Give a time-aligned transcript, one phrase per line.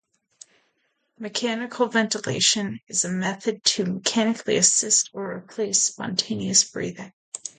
[1.19, 7.13] Mechanical ventilation is a method to mechanically assist or replace spontaneous breathing.